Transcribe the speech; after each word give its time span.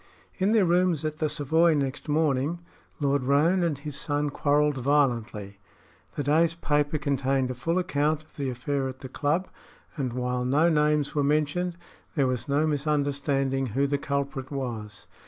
In 0.39 0.51
their 0.51 0.65
rooms 0.65 1.05
at 1.05 1.17
the 1.17 1.29
Savoy 1.29 1.75
next 1.75 2.09
morning 2.09 2.57
Lord 2.99 3.21
Roane 3.21 3.61
and 3.61 3.77
his 3.77 3.95
son 3.95 4.31
quarreled 4.31 4.77
violently. 4.77 5.59
The 6.15 6.23
day's 6.23 6.55
paper 6.55 6.97
contained 6.97 7.51
a 7.51 7.53
full 7.53 7.77
account 7.77 8.23
of 8.23 8.35
the 8.35 8.49
affair 8.49 8.87
at 8.87 9.01
the 9.01 9.09
club, 9.09 9.47
and 9.95 10.13
while 10.13 10.43
no 10.43 10.69
names 10.71 11.13
were 11.13 11.23
mentioned, 11.23 11.77
there 12.15 12.25
was 12.25 12.49
no 12.49 12.65
misunderstanding 12.65 13.67
who 13.67 13.85
the 13.85 13.99
culprit 13.99 14.49
was. 14.49 15.05